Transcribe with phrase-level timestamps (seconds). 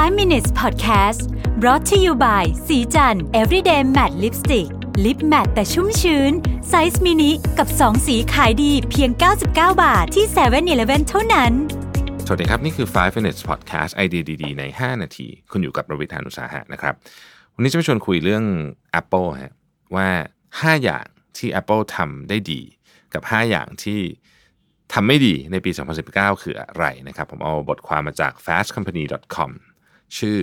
[0.00, 1.20] 5 minutes podcast
[1.60, 4.68] brought to you by ศรีจันทร์ everyday matte lipstick
[5.04, 6.32] lip matte แต่ชุ่มชื้น
[6.68, 9.46] ไซส์มินิกับ 2 สีขายดีเพียง 99
[9.82, 11.52] บาทที่7 e เ e ่ e อเท่านั้น
[12.26, 16.94] สวัสดีครับ นี่คือ 5 minutes podcast ไอเดียดีๆ ใน 5 นาที คุณอยู่กับรวิศ หาญอุตสาหะนะครับ
[17.54, 18.44] วันนี้จะมาชวนคุยเรื่อง
[19.00, 19.54] Apple ฮะ
[19.94, 20.08] ว่า
[20.48, 22.60] 5 อย่างที่ Apple ทำได้ดี
[23.14, 24.00] กับ 5 อย่างที่
[24.92, 25.70] ทำไม่ดีในปี
[26.06, 29.52] 2019 คืออะไรนะครับ ผมเอาบทความมาจาก fastcompany.com
[30.18, 30.38] ชื่อ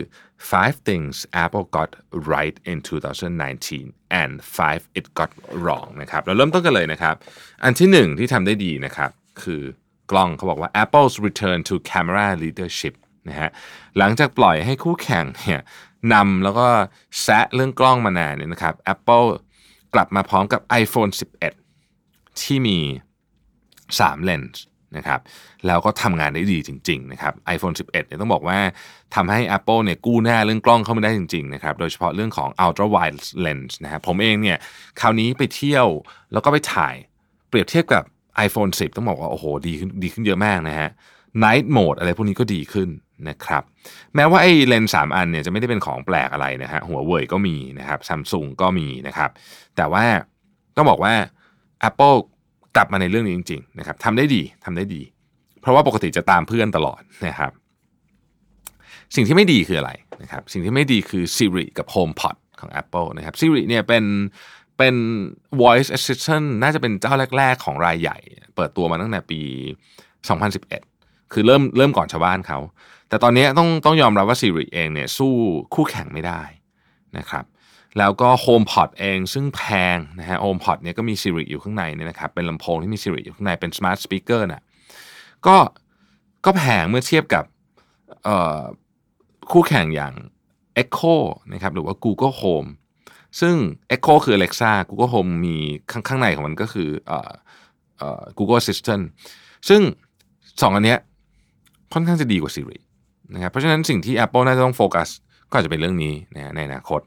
[0.52, 1.92] five things Apple got
[2.34, 5.32] right in 2019 and five it got
[5.64, 7.16] wrong นะครับเราเริ่มต้นกันเลยนะครับ
[7.64, 9.12] อันที่หนึ่งที่ทำได้ดีนะครับ
[9.44, 9.62] คือ
[10.12, 12.96] กล้องเขาบอกว่า Apple's return to camera leadership
[13.30, 13.50] นะฮะ
[13.98, 15.62] หลังจากปล่อยให้คู่แข่งเนี่ย
[16.14, 16.68] นำแล้วก็
[17.22, 19.28] แซะเรื่องกล้องมานานเนี่ยนะครับ Apple
[19.94, 21.12] กลับมาพร้อมกับ iPhone
[21.76, 22.80] 11 ที่มี
[23.58, 24.64] 3 เลนส์
[24.98, 25.20] นะครับ
[25.68, 28.60] แล้วก็ทำงานได้ดีจริงๆนะครับ iPhone 11เนี่ยต้องบอกว่า
[29.16, 34.58] ทำให้ Apple เนี่ยกู้หน้าเรื่องกล้องเข้ามาได้จริงๆนะครับโดยเฉพาะเรื่องของ ultra wide lens นะฮะผมเองเนี่ย
[35.00, 35.88] คราวนี้ไปเที่ยว
[36.34, 36.96] แล้วก็ไปถ่าย
[37.50, 38.04] เปรียบเทียบกับ
[38.48, 40.90] iPhone 10 ต้องบอกว่า โอ้โหดีขึ้นดีขึ้นเยอะมากนะฮะ
[41.44, 42.90] Night Mode อะไรพวกนี้ก็ดีขึ้น
[43.30, 43.64] นะครับ
[44.16, 49.30] แม้ว่าไอ้เลนส์สามอันเนี่ยจะไม่ได้เป็นของแปลกอะไรนะฮะหัวเว่ยก็มีนะครับซัมซุงก็มีนะครับ
[49.76, 50.06] แต่ว่า
[50.76, 51.14] ต้องบอกว่า
[51.90, 52.18] Apple
[52.78, 55.02] กลับมาในเรื่องนี้จริงๆนะครับทำได้ดีทำได้ดี
[55.62, 57.52] เพราะว่าปกติจะตามเพื่อนตลอดนะครับ
[59.16, 64.04] สิ่งที่ไม่ดีคืออะไรนะครับ สิ่งที่ไม่ดีคือ Siri กับ HomePod ของ Apple นะครับ Siri เนี่ยเป็น
[64.78, 64.96] เป็น
[65.62, 68.18] voice assistant น่าจะเป็นเจ้าแรก ๆ ของรายใหญ่
[68.56, 69.42] เปิดตัวมาตั้งแต่ปี
[70.36, 72.60] 2011 คือเริ่มเริ่มก่อนชาวบ้านเขา
[73.10, 75.34] แต่ตอนนี้ต้องต้องยอมรับว่า Siri เองเนี่ยสู้
[75.74, 76.42] คู่แข่งไม่ได้
[77.18, 77.44] นะครับ
[77.98, 79.62] แล้วก็ HomePod เองซึ่งแพ
[79.96, 84.64] งนะฮะ HomePod เนี่ยก็มี Siri อยู่ข้างในเนี่ยนะครับเป็นลำโพงที่มี Siri อยู่ข้างในเป็น Smart Speaker นะ
[85.48, 85.58] ก็
[86.46, 87.44] ก็แพงเมื่อเทียบกับ
[89.52, 90.14] คู่แข่งอย่าง
[90.82, 91.16] Echo
[91.54, 92.70] นะครับหรือว่า Google Home
[93.40, 93.56] ซึ่ง
[93.96, 95.56] Echo คือ Alexa Google Home มี
[95.92, 96.90] ข้างข้างในของมันก็คือ
[98.38, 99.04] Google Assistant
[99.70, 99.82] ซึ่ง
[100.62, 101.00] สองอันเนี้ย
[101.94, 102.80] ค่อนข้างจะดีกว่า Siri
[103.34, 105.10] นะครับเพราะฉะนั้นสิ่งที่ Apple น่าจะต้องโฟกัส
[105.50, 107.02] ก็อาจจะเป็นเรื่องนี้นะในอนาคต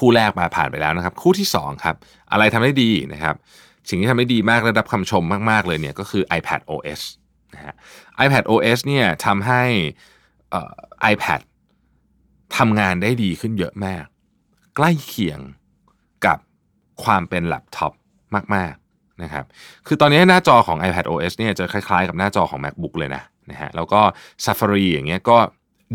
[0.00, 1.96] คู่แรกมาผ่านไปแล้วนะครับ คู่ที่2ครับ
[2.32, 3.34] อะไรทำได้ดีนะครับ
[3.88, 7.00] สิ่งที่ทำได้ดีมากและรับคำชมมากๆเลยเนี่ยก็คือ iPad OS
[7.54, 7.74] นะฮะ
[8.24, 9.62] iPad OS เนี่ยทำให้
[11.12, 11.40] iPad
[12.56, 14.04] ทำงานได้ดีขึ้นเยอะมาก
[14.76, 15.40] ใกล้เคียง
[16.26, 16.38] กับ
[17.04, 17.92] ความเป็นแล็ปท็อป
[18.54, 19.44] มากๆนะครับ
[19.86, 24.00] คือตอนนี้หน้าจอของ iPad OS เนี่ยจะคล้ายๆ กับหน้าจอของ MacBook เลยนะนะฮะแล้วก็
[24.44, 25.38] Safari อย่างเงี้ยก็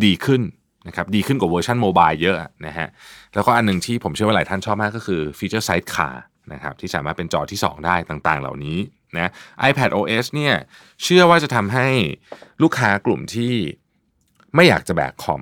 [0.03, 0.41] ดีขึ้น
[0.88, 2.38] นะครับดีขึ้นกว่าเวอร์ชัน mobile เยอะ
[2.68, 2.88] นะฮะ
[3.35, 6.23] แล้วก็อันหนึ่งที่ผมเชื่อว่าหลายท่านชอบมากก็คือฟีเจอร์ Sidecar
[6.53, 8.78] นะครับที่สามารถเป็นจอที่ 2 ได้ต่างๆ เหล่านี้
[9.18, 9.31] นะ
[9.69, 10.56] iPad OS เนี่ย
[11.03, 11.88] เชื่อว่าจะทำให้
[12.62, 13.53] ลูกค้ากลุ่มที่
[14.56, 15.41] ไม่อยากจะแบกคอม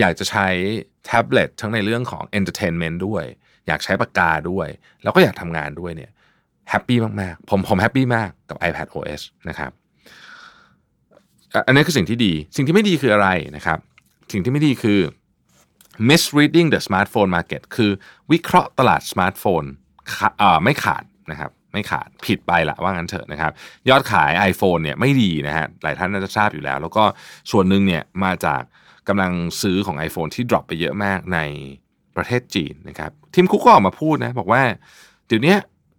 [0.00, 0.46] อยากจะใช้
[1.04, 3.24] แท็บเล็ตทั้งในเรื่องของ Entertainment ด้วย
[3.66, 4.68] อยากใช้ปากกาด้วย
[5.02, 6.10] แล้วก็อยากทำงานด้วยเนี่ย
[6.70, 9.70] happy มากๆ ผมผม happy มากกับ iPad OS นะครับ
[11.66, 13.78] อันนี้คือสิ่งที่ดี สิ่งที่ไม่ดีคืออะไรนะครับ
[14.32, 15.00] สิ่งที่ไม่ดีคือ
[16.08, 17.90] misreading the smartphone market คือ
[18.32, 19.64] วิเคราะห์ตลาดสมาร์ทโฟน
[20.64, 23.52] ไม่ขาดนะครับไม่ขาดผิดไปละว่างั้นเถอะนะครับ
[23.88, 27.04] ยอดขาย iPhone เนี่ยไม่ดีนะฮะหลายท่านน่าจะทราบอยู่แล้ว แล้วก็
[27.50, 28.62] ส่วนหนึ่งเนี่ยมาจาก
[29.08, 29.32] กำลัง
[29.62, 31.38] ซื้อของ iPhone ที่ drop ไปเยอะมากใน
[32.16, 34.62] ประเทศจีนนะครับทีมคุกก็ออกมาพูดนะบอกว่า
[35.26, 35.54] เดี๋ยวนี้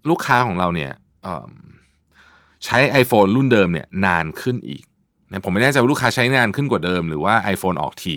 [0.09, 0.91] ลูกค้าของเราเนี่ย
[2.65, 4.83] ใช้ iPhone รุ่นเดิมเนี่ยนานขึ้นอีก
[5.31, 8.15] นะผมไม่แน่ใจว่าลูกค้าใช้นานขึ้นกว่าเดิม หรือว่า iPhone ออกที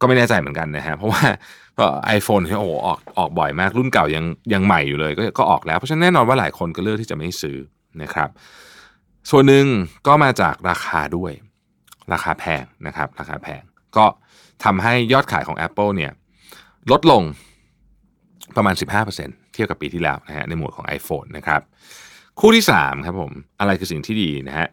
[0.00, 1.22] ก็ไม่แน่ใจเหมือนกันนะฮะเพราะว่า
[1.78, 7.56] ก็ไอโฟนที่โอ้ออกออกบ่อยมาก รุ่นเก่ายังยังใหม่อยู่เลยก็ก็ออกแล้ว เพราะฉะนั้นแน่นอนว่าหลายคนก็เลือกที่จะไม่ซื้อ
[8.02, 8.28] นะครับ
[9.30, 9.66] ส่วนหนึ่ง
[10.06, 11.32] ก็มาจากราคาด้วย
[12.12, 13.62] ราคาแพงนะครับ ราคาแพง
[13.96, 14.04] ก็
[14.64, 16.12] ทำให้ยอดขายของ Apple เนี่ย
[16.90, 17.22] ลดลง
[18.56, 18.74] ประมาณ
[19.14, 21.60] 15%เทียบกับปีที่แล้วนะฮะในหมวดของ iPhone นะครับ
[22.40, 24.68] คู่ที่ 3 ครับผม อะไรคือสิ่งที่ดีนะฮะ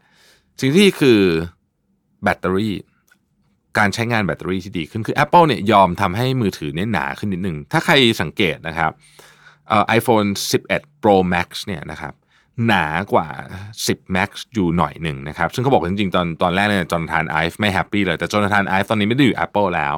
[0.59, 1.19] สิ่งที่คือ
[2.23, 2.73] แบตเตอรี่
[3.77, 8.91] การใช้งานแบตเตอรี่ที่ดีขึ้นคือ Apple เนี่ยยอมทำให้มือถือเนี่ยหนาขึ้นนิดนึงถ้าใครสังเกตนะครับ
[9.87, 10.23] ไอโฟน
[10.63, 12.13] 11 Pro Max เนี่ยนะครับ
[12.67, 13.27] หนากว่า
[13.75, 19.95] 10 Max อยู่หน่อยหนึ่งนะครับ ซึ่งเขาบอกจริงๆ ตอนตอนแรกเนี่ยจอนาธานไอฟ์ไม่แฮปปี้เลย แต่จอนาธานไอฟ์ตอนนี้ไม่ได้อยู่ Apple แล้ว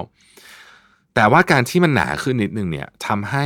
[1.15, 3.45] แต่ว่าการที่มันหนาขึ้นนิดนึงเนี่ยทำให้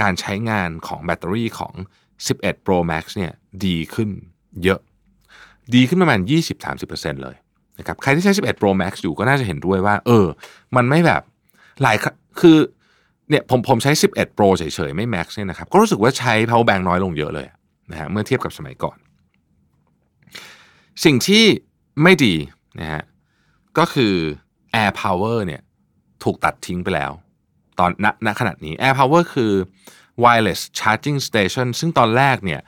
[0.00, 1.74] การใช้งานของแบตเตอรี่ของ
[2.20, 3.32] 11 Pro Max เนี่ย
[3.64, 4.10] ดีขึ้น
[4.64, 4.80] เยอะ
[5.74, 6.20] ดีขึ้นประมาณ
[6.70, 7.36] 20-30%เลย
[7.78, 10.26] นะครับใครที่ใช้ 11 Pro Max อยู่ก็น่าจะเห็นด้วยว่า เออ
[10.76, 11.22] มันไม่แบบ
[11.82, 11.96] หลาย
[12.40, 12.58] คือ
[13.30, 17.46] เนี่ยผมผมใช้ 11 Pro เฉยๆ ไม่ Max เนี่ยนะครับ ก็รู้สึกว่าใช้ power bank น้อยลงเยอะเลย
[17.90, 18.96] นะฮะเมื่อเทียบกับสมัยก่อน
[21.04, 21.44] สิ่งที่
[22.02, 22.34] ไม่ดี
[22.80, 23.02] นะฮะ
[23.78, 24.14] ก็คือ
[24.82, 25.62] Air Power เนี่ย
[26.24, 27.12] ถูกตัดทิ้งไปแล้ว
[27.78, 29.52] ตอนณณขณะนี้ Air Power คือ
[30.22, 32.60] wireless charging station ซึ่งตอนแรกเนี่ย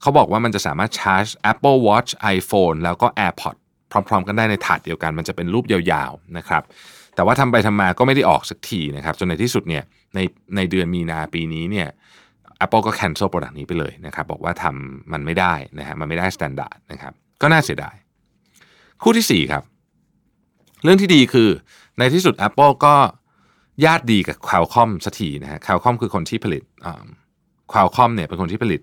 [0.00, 3.56] เขาบอกว่ามันจะสามารถชาร์จ Apple Watch iPhone แล้วก็ AirPod
[4.08, 6.62] พร้อม ๆ กันได้ในถาดเดียวกัน มันจะเป็นรูปยาวๆนะครับ
[7.14, 9.84] แต่ว่าทำไปทำมาก็ไม่ได้ออกสักทีนะครับ จนในที่สุดเนี่ย
[10.14, 10.20] ใน
[10.56, 11.88] ในเดือนมีนาปีนี้เนี่ย
[12.64, 17.12] Apple ก็ cancel product นี้ไปเลยนะครับ บอกว่าทำมันไม่ได้นะฮะมันไม่ได้ standard นะครับ
[17.42, 17.94] ก็น่าเสียดาย
[19.02, 19.62] คู่ที่ 4 ครับ
[20.84, 21.48] เรื่องที่ดีคือ
[21.98, 22.94] ในที่สุด Apple ก็
[23.84, 26.62] ญาติดีกับ Qualcomm สักทีนะฮะ Qualcomm คือคนที่ผลิต
[27.72, 28.80] Qualcomm เนี่ยเป็นคนที่ผลิต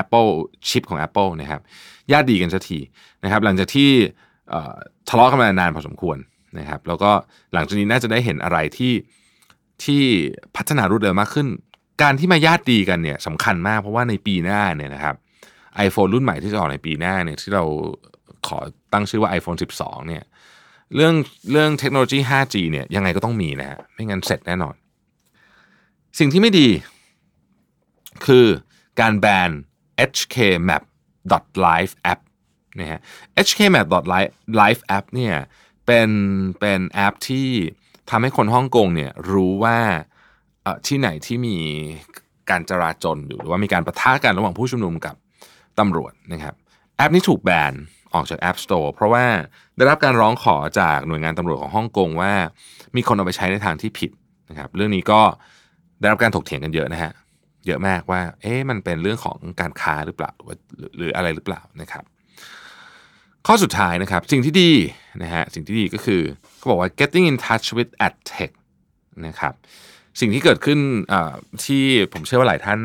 [0.00, 0.30] Apple
[0.68, 1.60] ชิปของ Apple นะครับ
[2.12, 2.78] ญาติดีกันสักที
[3.24, 3.90] นะครับ หลังจากที่
[5.08, 6.18] ทะเลาะกันมานานพอสมควร
[6.58, 7.10] นะครับ แล้วก็
[7.52, 8.94] หลังจากนี้น่าจะได้เห็นอะไรที่
[9.84, 10.02] ที่
[10.56, 11.48] พัฒนารวดเร็วมากขึ้น
[12.02, 15.14] การที่มาญาติดีกันเนี่ยสำคัญมากเพราะว่าในปีหน้าเนี่ยนะครับ
[15.86, 17.64] iPhone รุ่นใหม่ที่จะออกในปีหน้าเนี่ยที่เรา
[18.46, 18.58] ขอ
[18.92, 20.22] ตั้งชื่อว่า iPhone 12 เนี่ย
[20.94, 21.14] เรื่อง
[21.50, 24.74] เรื่องเทคโนโลยี 5G เนี่ยยังไงก็ต้องมีนะฮะไม่งั้นเสร็จแน่นอน
[26.18, 26.68] สิ่งที่ไม่ดี
[28.26, 28.46] คือ
[29.00, 29.50] การแบน
[30.10, 32.20] hkmap.live app
[32.78, 33.00] นะฮะ
[33.46, 35.34] hkmap.live app เนี่ย
[35.86, 36.10] เป็น
[36.60, 37.48] เป็นแอปที่
[38.10, 39.78] ทำให้คนฮ่องกงเนี่ยรู้ว่า
[40.86, 41.56] ที่ไหนที่มี
[42.50, 45.14] การจราจรหรือว่ามีการประทะกันระหว่างผู้ชุมนุมกับ
[45.78, 46.54] ตำรวจนะครับ
[46.96, 47.72] แอปนี้ถูกแบน
[48.14, 49.24] ออกจาก App Store เพราะว่า
[49.76, 52.32] ได้รับการร้องขอจากหน่วยงานตำรวจของฮ่องกงว่า
[52.96, 54.10] มีคนเอาไปใช้ในทางที่ผิด
[54.48, 55.20] นะครับเรื่องนี้ก็
[56.00, 57.12] ได้รับการถกเถียงกันเยอะนะฮะ
[57.66, 60.54] เยอะมากว่า เอ๊ะมันเป็นเรื่องของการค้าหรือเปล่าหรื
[60.86, 62.04] อหรืออะไรหรือเปล่านะครับ
[63.46, 64.72] ข้อสุดท้ายนะครับ สิ่งที่ดี
[65.22, 66.22] นะฮะสิ่งที่ดีก็คือ
[66.56, 68.52] เขาบอกว่า getting in touch with ad tech
[69.26, 69.54] นะครับ
[70.20, 70.78] สิ่งที่เกิดขึ้น
[71.64, 72.80] ที่ผมเชื่อว่าหลายท่าน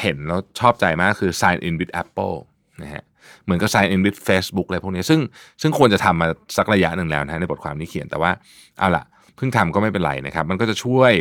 [0.00, 2.36] เห็นแล้วชอบใจมากคือ sign in with Apple
[2.82, 3.02] นะฮะ
[3.44, 5.20] เหมือนกับ sign in with Facebook อะไรพวกนี้ซึ่ง
[5.62, 8.30] ซึ่งควรจะทำมาสักระยะหนึ่งแล้วนะในบทความนี้เขียนแต่ว่า
[8.78, 9.04] เอาล่ะ
[9.36, 11.12] เพิ่งทำก็ไม่เป็นไรนะครับ มันก็จะช่วย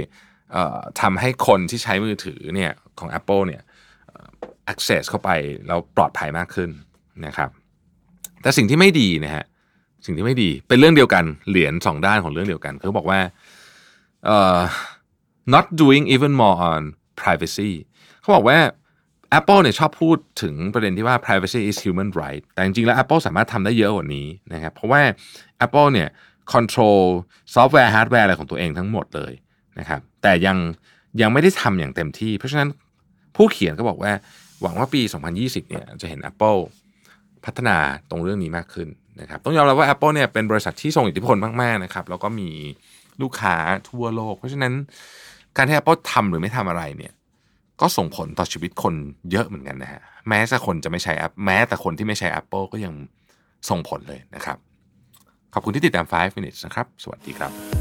[1.01, 3.61] ทำให้คนที่ใช้มือถือเนี่ยของ Apple เนี่ย
[4.73, 5.29] access เข้าไป
[5.67, 6.69] แล้วปลอดภัยมากขึ้น
[7.25, 7.49] นะครับ
[8.41, 9.45] แต่สิ่งที่ไม่ดีนะฮะ
[10.05, 13.19] สิ่งที่ไม่ดีเป็นเรื่องเดียวกันเหรียญสองด้านของเรื่องเดียวกันเขาบอกว่า
[15.53, 16.81] not doing even more on
[17.21, 17.71] privacy
[18.21, 18.59] เขาบอกว่า
[19.39, 25.01] Apple เนี่ยชอบพูดถึงประเด็นที่ว่า privacy is human right แต่จริงๆแล้ว Apple สามารถทำได้เยอะกว่านี้นะครับ เพราะว่า
[25.65, 26.09] Apple เนี่ย
[26.53, 27.01] control
[27.53, 29.33] ซอฟต์แวร์ฮาร์ดแวร์อะไรของตัวเองทั้งหมดเลย
[29.79, 30.57] นะครับ แต่ยัง
[31.21, 32.69] ยังไม่ได้ทำอย่างเต็มที่ เพราะฉะนั้น
[33.35, 34.11] ผู้เขียนก็บอกว่า
[34.61, 35.01] หวังว่าปี
[35.35, 36.59] 2020 เนี่ยจะเห็น Apple
[37.45, 37.77] พัฒนา
[38.09, 38.87] ตรงเรื่องนี้มากขึ้น
[39.21, 42.49] นะครับต้องยอมรับว่า Apple เนี่ยเป็นบริษัทที่ทรงอิทธิพลมากๆนะครับแล้วก็มี
[43.21, 43.55] ลูกค้า
[43.89, 44.73] ทั่วโลก เพราะฉะนั้น
[45.55, 47.13] การที่ Apple ทำหรือไม่ทำอะไรเนี่ย
[47.81, 48.93] ก็ส่งผลต่อชีวิตคน
[49.31, 52.93] เยอะเหมือนกันนะฮะแม้แต่คนจะไม่ใช้แอปแม้แต่คนที่ไม่ใช้ Apple ก็ยัง
[53.69, 54.57] ส่งผลเลยนะครับ
[55.53, 57.80] ขอบคุณที่ติดตาม 5 minutes นะครับ สวัสดีครับ